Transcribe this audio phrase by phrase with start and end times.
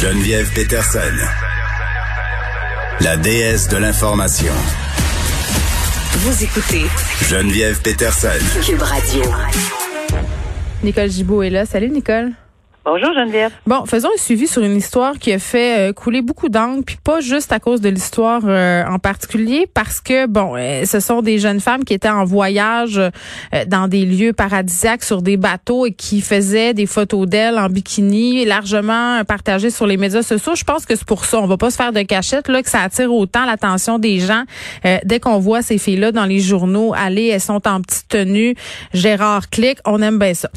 [0.00, 1.00] Geneviève Peterson,
[3.00, 4.52] la déesse de l'information.
[6.18, 6.84] Vous écoutez
[7.28, 8.28] Geneviève Peterson.
[8.64, 9.22] Cube Radio.
[10.84, 11.66] Nicole Gibault est là.
[11.66, 12.30] Salut Nicole.
[12.90, 13.52] Bonjour Geneviève.
[13.66, 16.96] Bon, faisons un suivi sur une histoire qui a fait euh, couler beaucoup d'encre, puis
[17.04, 21.20] pas juste à cause de l'histoire euh, en particulier, parce que bon, euh, ce sont
[21.20, 22.98] des jeunes femmes qui étaient en voyage
[23.66, 28.46] dans des lieux paradisiaques sur des bateaux et qui faisaient des photos d'elles en bikini,
[28.46, 30.54] largement partagées sur les médias sociaux.
[30.54, 32.70] Je pense que c'est pour ça, on va pas se faire de cachette là que
[32.70, 34.44] ça attire autant l'attention des gens
[35.04, 38.54] dès qu'on voit ces filles-là dans les journaux aller, elles sont en petite tenue,
[38.94, 40.48] Gérard Clic, on aime bien ça.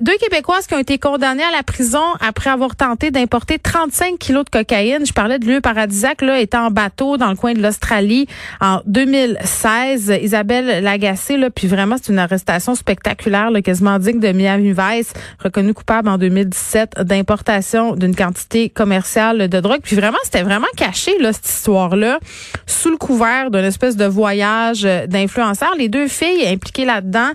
[0.00, 4.44] deux Québécoises qui ont été condamnées à la prison après avoir tenté d'importer 35 kilos
[4.44, 5.06] de cocaïne.
[5.06, 8.26] Je parlais de lieu paradisiaque, là, étant en bateau dans le coin de l'Australie
[8.60, 10.18] en 2016.
[10.22, 15.12] Isabelle Lagacé, là, puis vraiment, c'est une arrestation spectaculaire, là, quasiment digne de Miami Vice,
[15.42, 19.80] reconnue coupable en 2017 d'importation d'une quantité commerciale de drogue.
[19.82, 22.18] Puis vraiment, c'était vraiment caché, là, cette histoire-là,
[22.66, 25.74] sous le couvert d'une espèce de voyage d'influenceurs.
[25.78, 27.30] Les deux filles impliquées là-dedans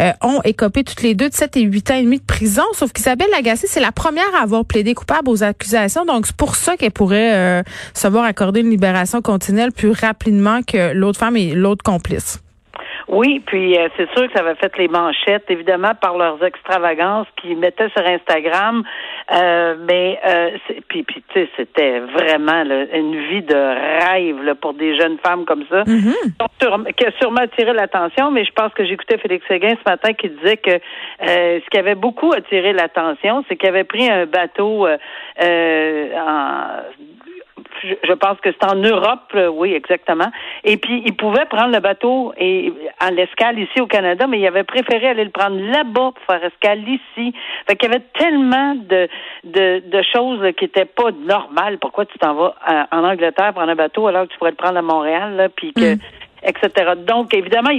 [0.00, 2.64] euh, ont écopé toutes les deux de 7 et 8 ans et demi de prison,
[2.72, 6.04] sauf qu'Isabelle Lagacé c'est la première à avoir plaidé coupable aux accusations.
[6.04, 7.62] Donc, c'est pour ça qu'elle pourrait euh,
[7.94, 12.40] se voir accorder une libération continuelle plus rapidement que l'autre femme et l'autre complice.
[13.10, 17.26] Oui, puis euh, c'est sûr que ça avait fait les manchettes, évidemment, par leurs extravagances
[17.36, 18.84] qu'ils mettaient sur Instagram.
[19.34, 20.50] Euh, mais euh,
[20.88, 25.44] puis, puis tu sais, c'était vraiment une vie de rêve là, pour des jeunes femmes
[25.44, 26.92] comme ça, mm-hmm.
[26.94, 28.30] qui a sûrement attiré l'attention.
[28.30, 30.78] Mais je pense que j'écoutais Félix Séguin ce matin qui disait que
[31.20, 34.96] ce qui avait beaucoup attiré l'attention, c'est qu'il avait pris un bateau en
[37.82, 40.30] je pense que c'est en Europe, oui, exactement.
[40.64, 44.46] Et puis, il pouvait prendre le bateau et à l'escale ici au Canada, mais il
[44.46, 47.34] avait préféré aller le prendre là-bas pour faire escale ici.
[47.66, 49.08] Fait qu'il y avait tellement de,
[49.44, 51.78] de, de choses qui étaient pas normales.
[51.78, 52.54] Pourquoi tu t'en vas
[52.92, 55.72] en Angleterre prendre un bateau alors que tu pourrais le prendre à Montréal, là, puis
[55.72, 55.98] que mm
[56.42, 56.92] etc.
[56.96, 57.70] Donc, évidemment,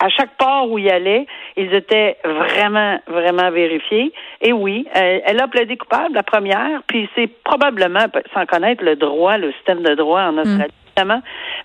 [0.00, 1.26] à chaque port où il allait,
[1.56, 4.12] ils étaient vraiment, vraiment vérifiés.
[4.40, 9.36] Et oui, elle, a plaidé coupable, la première, puis c'est probablement, sans connaître le droit,
[9.36, 10.72] le système de droit en Australie,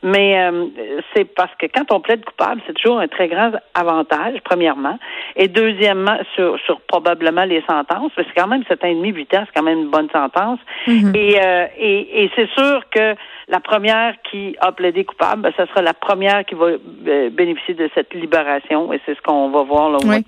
[0.02, 0.66] mais euh,
[1.14, 4.98] c'est parce que quand on plaide coupable, c'est toujours un très grand avantage, premièrement.
[5.36, 9.10] Et deuxièmement, sur, sur probablement les sentences, parce que quand même 7 ans et demi,
[9.10, 10.60] 8 ans, c'est quand même une bonne sentence.
[10.88, 11.18] Mm-hmm.
[11.18, 13.16] Et, euh, et, et c'est sûr que
[13.48, 17.74] la première qui a plaidé coupable, ben, ce sera la première qui va euh, bénéficier
[17.74, 19.98] de cette libération et c'est ce qu'on va voir là.
[20.06, 20.26] Oui.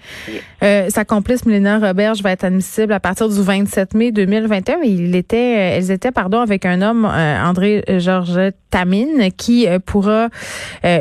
[0.64, 4.80] Euh, sa complice Mélina Roberge va être admissible à partir du 27 mai 2021.
[4.84, 10.28] Il était, euh, elles étaient pardon avec un homme, André Georges Tamine, qui pourra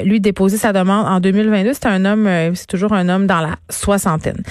[0.04, 1.72] lui déposer sa demande en 2022.
[1.72, 4.42] C'est un homme, c'est toujours un homme dans la soixantaine.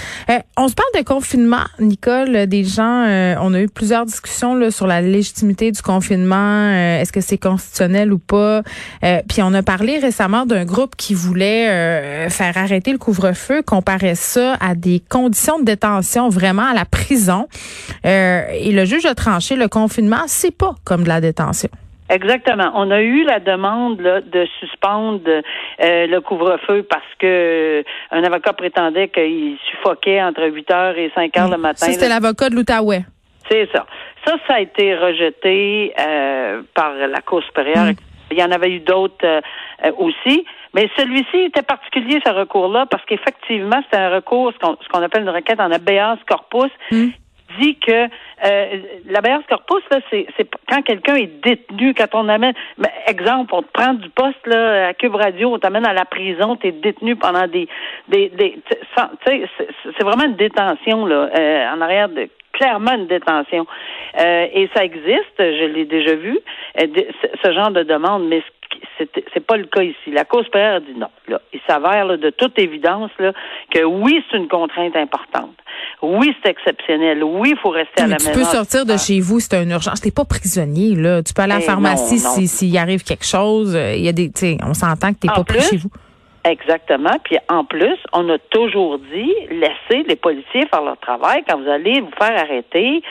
[0.57, 2.47] on se parle de confinement, Nicole.
[2.47, 3.05] Des gens,
[3.41, 6.69] on a eu plusieurs discussions là, sur la légitimité du confinement.
[6.69, 8.61] Est-ce que c'est constitutionnel ou pas.
[9.03, 13.61] Euh, puis on a parlé récemment d'un groupe qui voulait euh, faire arrêter le couvre-feu,
[13.61, 17.47] comparer ça à des conditions de détention vraiment à la prison.
[18.05, 21.69] Euh, et le juge a tranché le confinement, c'est pas comme de la détention.
[22.09, 22.71] Exactement.
[22.75, 25.21] On a eu la demande de suspendre
[25.79, 31.49] le couvre-feu parce que un avocat prétendait qu'il suffoquait entre 8 heures et 5 heures
[31.49, 31.85] le matin.
[31.85, 33.03] Ça, c'était l'avocat de l'Outaouais.
[33.49, 33.85] C'est ça.
[34.25, 37.91] Ça, ça a été rejeté euh, par la Cour supérieure.
[37.91, 37.95] Hmm.
[38.31, 39.41] Il y en avait eu d'autres euh,
[39.97, 40.45] aussi.
[40.73, 45.29] Mais celui-ci était particulier, ce recours-là, parce qu'effectivement, c'est un recours, ce qu'on appelle une
[45.29, 47.09] requête en habeas corpus, hmm.
[47.59, 48.07] dit que
[48.45, 50.25] euh, l'habeas corpus, là, c'est,
[50.67, 54.87] quand quelqu'un est détenu, quand on amène, ben, exemple, on te prend du poste là,
[54.87, 57.67] à Cube Radio, on t'amène à la prison, tu es détenu pendant des...
[58.07, 58.57] des, des
[59.27, 63.65] c'est, vraiment une détention là, euh, en arrière de clairement une détention.
[64.19, 66.39] Euh, et ça existe, je l'ai déjà vu,
[66.79, 66.87] euh,
[67.43, 68.41] ce genre de demande, mais
[69.33, 70.11] c'est pas le cas ici.
[70.11, 71.09] La cause supérieure dit non.
[71.27, 73.33] Là, il s'avère de toute évidence là,
[73.71, 75.55] que oui, c'est une contrainte importante.
[76.01, 77.23] Oui, c'est exceptionnel.
[77.23, 78.31] Oui, il faut rester à la maison.
[78.31, 80.01] Tu peux sortir de chez vous, c'est une urgence.
[80.01, 81.23] T'es pas prisonnier, là.
[81.23, 83.75] Tu peux aller à la eh pharmacie s'il arrive quelque chose.
[83.75, 84.31] Euh, il y a des,
[84.63, 85.89] on s'entend que t'es pas pris chez vous.
[86.45, 87.15] Exactement.
[87.23, 91.69] Puis en plus, on a toujours dit laissez les policiers faire leur travail quand vous
[91.69, 93.01] allez vous faire arrêter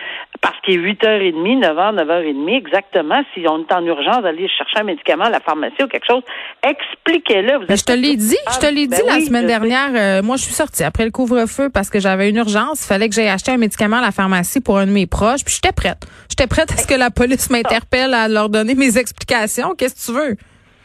[0.42, 3.22] parce qu'il est 8h30, 9h, 9h30 exactement.
[3.32, 6.22] Si on est en urgence d'aller chercher un médicament à la pharmacie ou quelque chose,
[6.62, 7.66] expliquez-le.
[7.74, 9.90] je te l'ai dit, je te l'ai dit ben la semaine dernière.
[9.94, 12.84] Euh, moi, je suis sortie après le couvre-feu parce que j'avais une urgence.
[12.84, 15.42] Il fallait que j'aille acheter un médicament à la pharmacie pour un de mes proches.
[15.44, 16.04] Puis j'étais prête.
[16.28, 19.74] J'étais prête à ce que la police m'interpelle à leur donner mes explications.
[19.74, 20.36] Qu'est-ce que tu veux?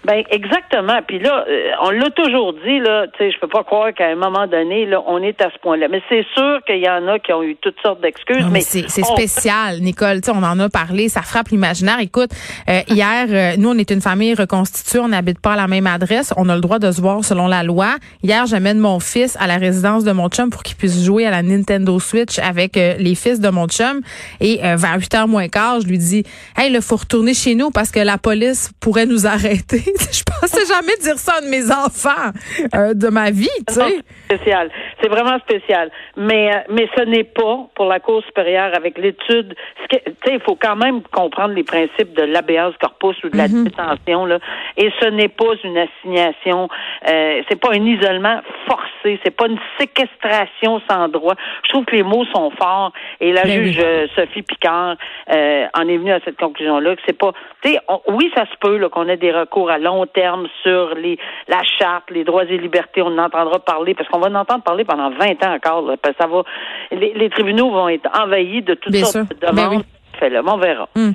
[0.07, 1.01] Ben exactement.
[1.06, 3.07] Puis là, euh, on l'a toujours dit là.
[3.18, 5.59] Tu sais, je peux pas croire qu'à un moment donné, là, on est à ce
[5.59, 5.88] point-là.
[5.89, 8.45] Mais c'est sûr qu'il y en a qui ont eu toutes sortes d'excuses.
[8.50, 10.21] Mais c'est on- spécial, Nicole.
[10.21, 12.00] Tu sais, on en a parlé, ça frappe l'imaginaire.
[12.00, 12.30] Écoute,
[12.69, 15.88] euh, hier, euh, nous, on est une famille reconstituée, on n'habite pas à la même
[15.88, 17.98] adresse, on a le droit de se voir selon la loi.
[18.24, 21.31] Hier, j'amène mon fils à la résidence de mon chum pour qu'il puisse jouer à
[21.31, 24.00] la Nintendo Switch avec euh, les fils de mon chum.
[24.39, 26.24] Et euh, vers 8 h moins quart, je lui dis,
[26.57, 29.83] hey, il faut retourner chez nous parce que la police pourrait nous arrêter.
[30.12, 32.32] je pensais jamais dire ça à un de mes enfants
[32.76, 34.02] euh, de ma vie, tu sais.
[34.26, 34.70] Spécial.
[35.02, 35.92] C'est vraiment spécial.
[36.16, 39.56] Mais euh, mais ce n'est pas pour la Cour supérieure avec l'étude.
[39.90, 43.48] Tu sais, il faut quand même comprendre les principes de l'habeas corpus ou de la
[43.48, 44.40] détention là.
[44.76, 46.68] Et ce n'est pas une assignation.
[47.08, 49.20] Euh, c'est pas un isolement forcé.
[49.24, 51.36] C'est pas une séquestration sans droit.
[51.64, 52.92] Je trouve que les mots sont forts.
[53.20, 54.96] Et la Ben juge euh, Sophie Picard
[55.34, 57.32] euh, en est venue à cette conclusion-là que c'est pas.
[57.62, 60.48] Tu sais, on- oui, ça se peut là, qu'on ait des recours à long terme
[60.64, 61.18] sur les
[61.48, 63.02] la charte, les droits et libertés.
[63.02, 65.81] On en entendra parler parce qu'on va en entendre parler pendant 20 ans encore.
[65.84, 66.44] là, parce que ça va.
[66.92, 69.38] Les, les tribunaux vont être envahis de toutes Bien sortes sûr.
[69.39, 69.84] de Ben demandes.
[70.96, 71.14] Hum.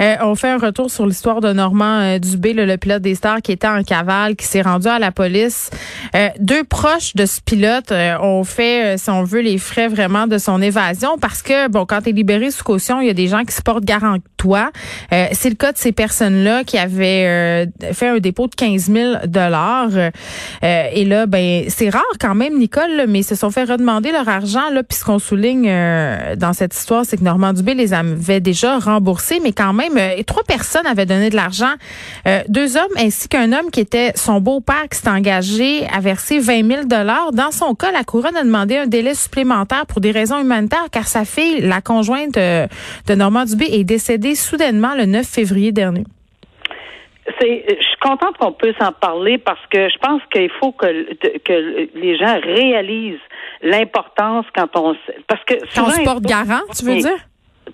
[0.00, 3.40] Euh, on fait un retour sur l'histoire de Normand euh, Dubé, le, pilote des stars
[3.42, 5.70] qui était en cavale, qui s'est rendu à la police.
[6.14, 10.38] Euh, deux proches de ce pilote ont fait, si on veut, les frais vraiment de
[10.38, 13.28] son évasion parce que, bon, quand tu es libéré sous caution, il y a des
[13.28, 14.70] gens qui se portent garant de toi.
[15.10, 19.90] C'est le cas de ces personnes-là qui avaient fait un dépôt de 15 000 dollars.
[20.62, 24.28] et là, ben, c'est rare quand même, Nicole, mais ils se sont fait redemander leur
[24.28, 24.70] argent.
[24.72, 25.70] Là, puis ce qu'on souligne
[26.36, 30.22] dans cette histoire, c'est que Normand Dubé les avait déjà remboursés, mais quand même, euh,
[30.26, 31.72] trois personnes avaient donné de l'argent.
[32.26, 36.38] Euh, deux hommes ainsi qu'un homme qui était son beau-père qui s'est engagé à verser
[36.38, 37.32] 20 000 dollars.
[37.32, 41.06] Dans son cas, la couronne a demandé un délai supplémentaire pour des raisons humanitaires, car
[41.06, 42.66] sa fille, la conjointe euh,
[43.08, 46.04] de Normand Dubé, est décédée soudainement le 9 février dernier.
[47.40, 50.86] C'est, je suis contente qu'on puisse en parler parce que je pense qu'il faut que,
[51.38, 53.20] que les gens réalisent
[53.62, 54.94] l'importance quand on
[55.28, 57.10] parce que Quand on souvent- se porte garant, tu veux dire?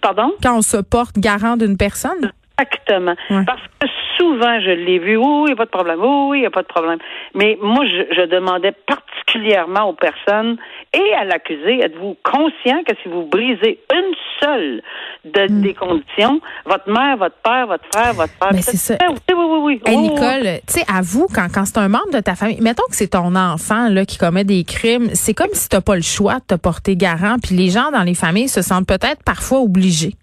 [0.01, 0.33] Pardon?
[0.43, 2.33] Quand on se porte garant d'une personne?
[2.59, 3.15] Exactement.
[3.31, 3.45] Ouais.
[3.45, 3.87] Parce que
[4.19, 6.47] souvent, je l'ai vu, oui, il n'y a pas de problème, oui, oui, il n'y
[6.47, 6.99] a pas de problème.
[7.35, 10.57] Mais moi, je, je demandais particulièrement aux personnes
[10.93, 14.83] et à l'accusé, êtes-vous conscient que si vous brisez une seule
[15.25, 18.53] de, des conditions, votre mère, votre père, votre frère, votre frère...
[18.53, 18.57] Hmm.
[18.57, 18.97] Ben, c'est ça.
[19.09, 19.81] Oui, oui, oui, oui.
[19.85, 20.15] Hey, oui, oui.
[20.15, 23.09] Nicole, tu sais, avoue, quand, quand c'est un membre de ta famille, mettons que c'est
[23.09, 26.47] ton enfant là, qui commet des crimes, c'est comme si t'as pas le choix de
[26.49, 30.15] te porter garant, puis les gens dans les familles se sentent peut-être parfois obligés.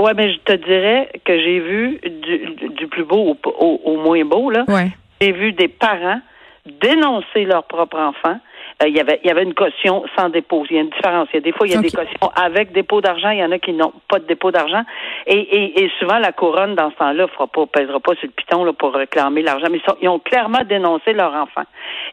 [0.00, 3.96] Ouais, mais je te dirais que j'ai vu du, du- plus beau au, au- au
[3.98, 4.64] moins beau, là.
[4.68, 4.88] Ouais.
[5.20, 6.20] J'ai vu des parents
[6.66, 8.38] dénoncer leur propre enfant.
[8.82, 10.64] Euh, il y avait il y avait une caution sans dépôt.
[10.70, 11.28] Il y a une différence.
[11.32, 13.30] Il y a des fois, il y a des cautions avec dépôt d'argent.
[13.30, 14.82] Il y en a qui n'ont pas de dépôt d'argent.
[15.26, 18.64] Et, et, et souvent, la couronne, dans ce temps-là, pas, pèsera pas sur le piton
[18.64, 19.66] là, pour réclamer l'argent.
[19.70, 21.64] Mais ils, sont- ils ont clairement dénoncé leur enfant.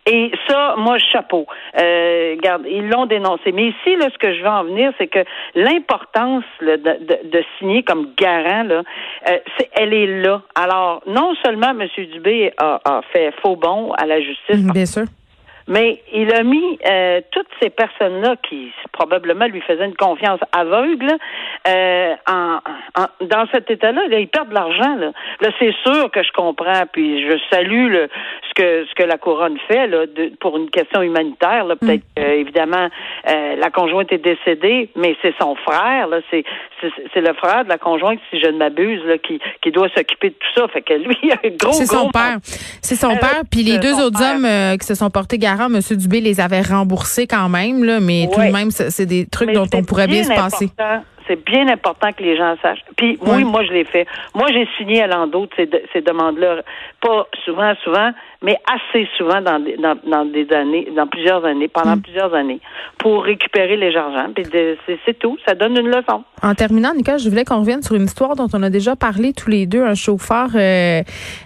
[0.09, 1.45] Et ça, moi, chapeau.
[1.77, 3.51] Euh, regarde, ils l'ont dénoncé.
[3.51, 5.19] Mais ici, là, ce que je veux en venir, c'est que
[5.53, 8.83] l'importance de, de, de signer comme garant, là,
[9.27, 10.41] euh, c'est, elle est là.
[10.55, 11.85] Alors, non seulement M.
[12.13, 15.03] Dubé a, a fait faux bon à la justice, Bien sûr.
[15.67, 21.11] Mais il a mis euh, toutes ces personnes-là qui probablement lui faisaient une confiance aveugle
[21.67, 22.57] euh, en,
[22.97, 24.07] en- dans cet état-là.
[24.07, 24.95] Là, ils perdent de l'argent.
[24.95, 25.11] Là,
[25.41, 28.09] là c'est sûr que je comprends, puis je salue le,
[28.49, 31.65] ce que ce que la couronne fait là, de- pour une question humanitaire.
[31.65, 32.89] Là, peut-être que, évidemment
[33.29, 36.07] euh, la conjointe est décédée, mais c'est son frère.
[36.07, 36.43] Là, c'est,
[36.81, 39.89] c'est c'est le frère de la conjointe, si je ne m'abuse, là, qui qui doit
[39.95, 40.67] s'occuper de tout ça.
[40.69, 42.37] Fait que lui, il a un gros C'est son père.
[42.81, 43.41] C'est son Euh, père.
[43.51, 44.35] Puis les deux autres père.
[44.35, 45.79] hommes euh, qui se sont portés garant, M.
[45.97, 49.53] Dubé les avait remboursés quand même, là, mais tout de même, c'est des trucs Mais
[49.53, 50.69] dont on pourrait bien se passer.
[51.27, 52.85] C'est bien important que les gens sachent.
[52.95, 54.07] Puis oui, moi je l'ai fait.
[54.33, 56.61] Moi j'ai signé à l'endos de ces, de- ces demandes-là,
[57.01, 61.67] pas souvent, souvent, mais assez souvent dans des, dans, dans des années, dans plusieurs années,
[61.67, 62.01] pendant Mm.
[62.01, 62.59] plusieurs années,
[62.99, 64.31] pour récupérer les argents.
[64.33, 64.45] Puis
[65.05, 65.37] c'est tout.
[65.47, 66.23] Ça donne une leçon.
[66.41, 69.33] En terminant, Nicole, je voulais qu'on revienne sur une histoire dont on a déjà parlé
[69.33, 71.01] tous les deux, un chauffeur euh,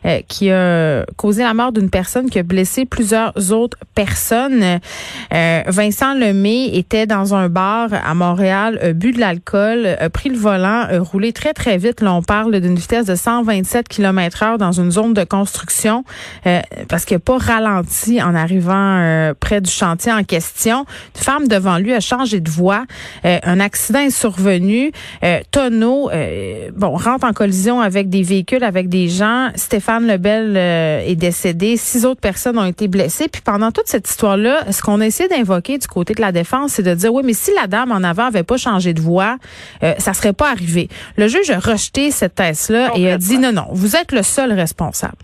[0.06, 4.80] euh, qui a causé la mort d'une personne, qui a blessé plusieurs autres personnes.
[5.34, 10.30] Euh, Vincent Lemay était dans un bar à Montréal, a bu de l'alcool, a pris
[10.30, 12.02] le volant, a roulé très très vite.
[12.02, 16.04] Là, on parle d'une vitesse de 127 km heure dans une zone de construction
[16.46, 20.86] euh, parce qu'il n'a pas ralenti en arrivant euh, près du chantier en question.
[21.16, 22.86] Une femme devant lui a changé de voie.
[23.26, 24.92] Euh, un accident est survenu.
[25.24, 29.50] Euh, tonneau, euh, bon, rentre en collision avec des véhicules, avec des gens.
[29.56, 31.78] Stéphane Lebel euh, est décédé.
[31.78, 33.28] Six autres personnes ont été blessées.
[33.28, 36.74] Puis pendant toute cette histoire-là, ce qu'on a essayé d'invoquer du côté de la défense,
[36.74, 39.38] c'est de dire, oui, mais si la dame en avant avait pas changé de voie,
[39.84, 40.90] euh, ça serait pas arrivé.
[41.18, 44.52] Le juge a rejeté cette thèse-là et a dit, non, non, vous êtes le seul
[44.54, 45.18] responsable.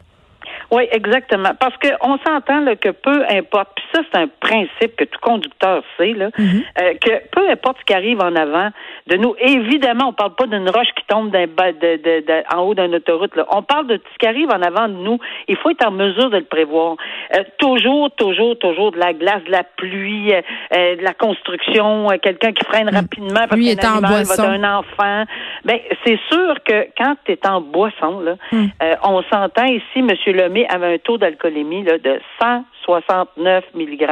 [0.71, 1.51] Oui, exactement.
[1.59, 5.81] Parce qu'on s'entend là, que peu importe, puis ça, c'est un principe que tout conducteur
[5.97, 6.63] sait, là, Mhm.
[6.81, 8.69] euh, que peu importe ce qui arrive en avant
[9.07, 12.75] de nous, évidemment, on parle pas d'une roche qui tombe de, de, de- en haut
[12.75, 13.36] d'une autoroute.
[13.36, 13.45] Là.
[13.51, 15.19] On parle de ce qui arrive en avant de nous.
[15.47, 16.95] Il faut être en mesure de le prévoir.
[17.36, 20.41] Euh, toujours, toujours, toujours de la glace, de la pluie, euh,
[20.75, 24.36] euh, de la construction, euh, quelqu'un qui freine rapidement parce qu'un étant en animal va
[24.36, 25.24] d'un enfant.
[25.63, 28.65] Ben, c'est sûr que quand tu es en boisson, là, Hmm.
[28.83, 30.09] euh, on s'entend ici, M.
[30.27, 34.07] Lemay avait un taux d'alcoolémie de 169 mg,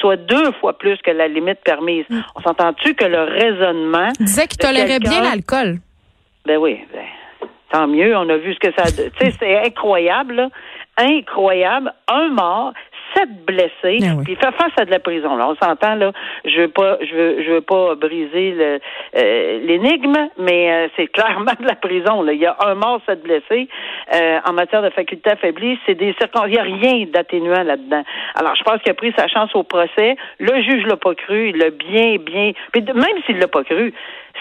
[0.00, 2.04] soit deux fois plus que la limite permise.
[2.08, 2.20] Hmm.
[2.36, 4.10] On s'entend-tu que le raisonnement...
[4.20, 5.78] Il disait qu'il tolérait bien l'alcool.
[6.46, 8.84] Ben oui, ben, tant mieux, on a vu ce que ça...
[8.84, 10.48] Tu sais, c'est incroyable, là.
[10.96, 11.92] Incroyable.
[12.08, 12.72] Un mort,
[13.14, 14.24] sept blessés, Ah oui.
[14.24, 15.36] puis il fait face à de la prison.
[15.36, 16.12] Là, on s'entend là.
[16.44, 18.54] Je veux pas, je veux, je veux pas briser
[19.16, 22.22] euh, l'énigme, mais euh, c'est clairement de la prison.
[22.22, 23.68] Là, il y a un mort, sept blessés.
[24.14, 26.48] Euh, en matière de faculté affaiblie, c'est des circonstances.
[26.48, 28.02] Il y a rien d'atténuant là-dedans.
[28.34, 30.16] Alors, je pense qu'il a pris sa chance au procès.
[30.38, 31.50] Le juge l'a pas cru.
[31.50, 32.52] Il l'a bien, bien.
[32.72, 33.92] Puis même s'il l'a pas cru,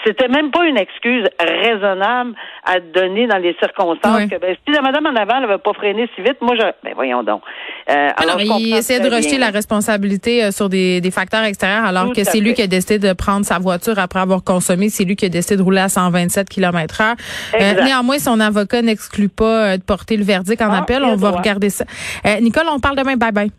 [0.05, 2.33] c'était même pas une excuse raisonnable
[2.65, 4.17] à donner dans les circonstances.
[4.21, 4.29] Oui.
[4.29, 6.93] Que, ben, si la madame en avant n'avait pas freiné si vite, moi, je, ben
[6.95, 7.41] voyons donc.
[7.89, 9.47] Euh, Alors, il essaie de rejeter bien.
[9.47, 12.67] la responsabilité euh, sur des, des facteurs extérieurs, alors Tout que c'est lui qui a
[12.67, 14.89] décidé de prendre sa voiture après avoir consommé.
[14.89, 17.15] C'est lui qui a décidé de rouler à 127 km heure.
[17.59, 21.03] Euh, néanmoins, son avocat n'exclut pas euh, de porter le verdict en Ah, appel.
[21.03, 21.39] On va droit.
[21.39, 21.85] regarder ça.
[22.25, 23.15] Euh, Nicole, on parle demain.
[23.15, 23.51] Bye bye.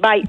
[0.00, 0.24] Bye.